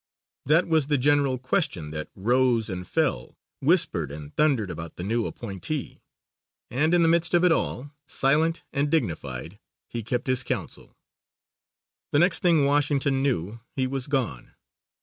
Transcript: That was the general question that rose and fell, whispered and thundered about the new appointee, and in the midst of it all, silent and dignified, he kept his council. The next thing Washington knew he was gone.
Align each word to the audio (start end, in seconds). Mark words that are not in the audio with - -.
That 0.47 0.67
was 0.67 0.87
the 0.87 0.97
general 0.97 1.37
question 1.37 1.91
that 1.91 2.09
rose 2.15 2.71
and 2.71 2.87
fell, 2.87 3.37
whispered 3.59 4.11
and 4.11 4.35
thundered 4.35 4.71
about 4.71 4.95
the 4.95 5.03
new 5.03 5.27
appointee, 5.27 6.01
and 6.71 6.95
in 6.95 7.03
the 7.03 7.07
midst 7.07 7.35
of 7.35 7.43
it 7.43 7.51
all, 7.51 7.91
silent 8.07 8.63
and 8.73 8.89
dignified, 8.89 9.59
he 9.87 10.01
kept 10.01 10.25
his 10.25 10.41
council. 10.41 10.97
The 12.11 12.17
next 12.17 12.39
thing 12.39 12.65
Washington 12.65 13.21
knew 13.21 13.59
he 13.75 13.85
was 13.85 14.07
gone. 14.07 14.55